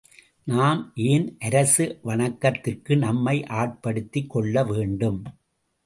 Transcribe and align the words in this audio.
நாம் 0.47 0.79
ஏன் 1.03 1.37
அரச 1.39 1.75
வணக்கத்திற்கு 2.03 2.97
நம்மை 2.97 3.37
ஆட்படுத்திக் 3.55 4.29
கொள்ள 4.29 4.63
வேண்டும்? 4.63 5.21